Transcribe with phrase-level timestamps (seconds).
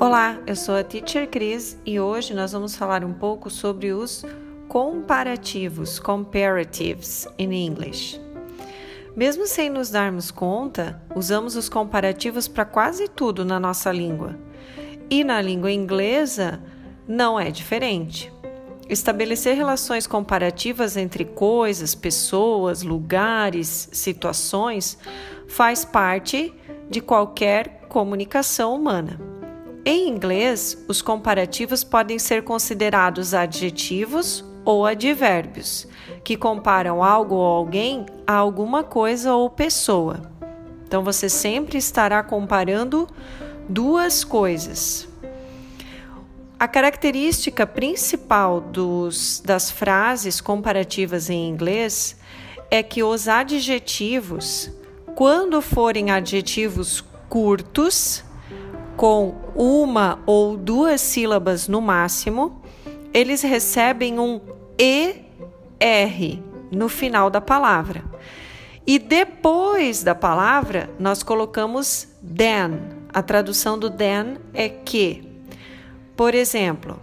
[0.00, 4.24] Olá, eu sou a Teacher Cris e hoje nós vamos falar um pouco sobre os
[4.66, 8.20] comparativos, comparatives in English.
[9.14, 14.36] Mesmo sem nos darmos conta, usamos os comparativos para quase tudo na nossa língua.
[15.08, 16.60] E na língua inglesa
[17.06, 18.32] não é diferente.
[18.88, 24.98] Estabelecer relações comparativas entre coisas, pessoas, lugares, situações
[25.46, 26.52] faz parte
[26.90, 29.33] de qualquer comunicação humana.
[29.86, 35.86] Em inglês, os comparativos podem ser considerados adjetivos ou advérbios,
[36.24, 40.22] que comparam algo ou alguém a alguma coisa ou pessoa.
[40.86, 43.06] Então você sempre estará comparando
[43.68, 45.06] duas coisas.
[46.58, 52.16] A característica principal dos, das frases comparativas em inglês
[52.70, 54.70] é que os adjetivos,
[55.14, 58.23] quando forem adjetivos curtos,
[58.96, 62.62] com uma ou duas sílabas no máximo,
[63.12, 64.40] eles recebem um
[64.78, 68.04] ER no final da palavra.
[68.86, 73.04] E depois da palavra, nós colocamos than.
[73.12, 75.22] A tradução do than é que.
[76.16, 77.00] Por exemplo,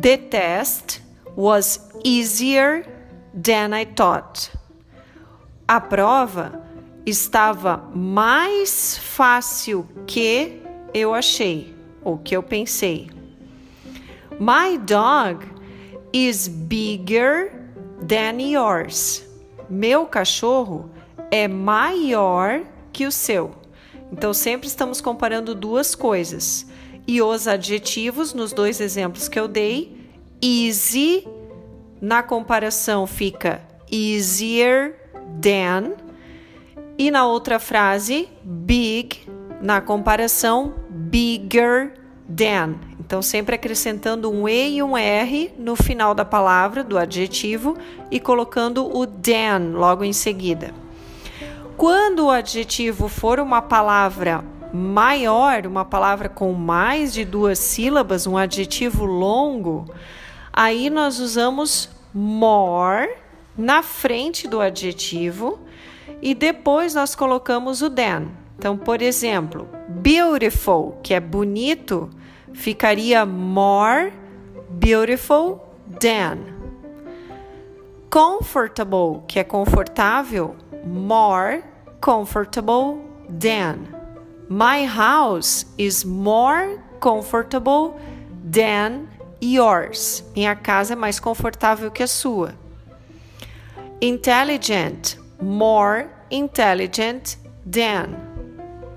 [0.00, 1.00] the test
[1.36, 2.84] was easier
[3.32, 4.50] than I thought.
[5.66, 6.62] A prova
[7.04, 13.10] estava mais fácil que eu achei, ou que eu pensei.
[14.38, 15.46] My dog
[16.12, 17.52] is bigger
[18.06, 19.26] than yours.
[19.68, 20.90] Meu cachorro
[21.30, 23.50] é maior que o seu.
[24.12, 26.66] Então sempre estamos comparando duas coisas.
[27.06, 29.96] E os adjetivos nos dois exemplos que eu dei,
[30.42, 31.26] easy
[32.00, 34.94] na comparação fica easier
[35.40, 35.94] than
[36.96, 39.20] e na outra frase big
[39.60, 40.74] na comparação
[41.10, 41.92] bigger
[42.28, 42.74] than.
[43.00, 47.76] Então, sempre acrescentando um E e um R no final da palavra, do adjetivo,
[48.10, 50.74] e colocando o than logo em seguida.
[51.76, 58.36] Quando o adjetivo for uma palavra maior, uma palavra com mais de duas sílabas, um
[58.36, 59.86] adjetivo longo,
[60.52, 63.08] aí nós usamos more
[63.56, 65.58] na frente do adjetivo
[66.20, 68.26] e depois nós colocamos o than.
[68.58, 72.10] Então, por exemplo, beautiful, que é bonito,
[72.52, 74.12] ficaria more
[74.70, 75.60] beautiful
[76.00, 76.38] than.
[78.10, 81.62] Comfortable, que é confortável, more
[82.00, 83.88] comfortable than.
[84.48, 88.00] My house is more comfortable
[88.42, 89.08] than
[89.40, 90.24] yours.
[90.34, 92.54] Minha casa é mais confortável que a sua.
[94.00, 98.27] Intelligent, more intelligent than.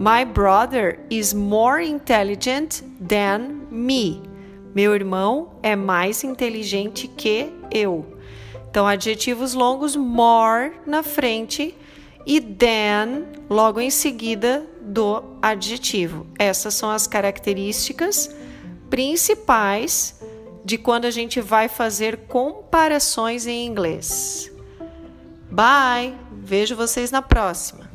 [0.00, 4.22] My brother is more intelligent than me.
[4.74, 8.16] Meu irmão é mais inteligente que eu.
[8.70, 11.76] Então, adjetivos longos, more na frente
[12.24, 16.26] e than logo em seguida do adjetivo.
[16.38, 18.34] Essas são as características
[18.88, 20.18] principais
[20.64, 24.50] de quando a gente vai fazer comparações em inglês.
[25.50, 26.14] Bye!
[26.42, 27.89] Vejo vocês na próxima.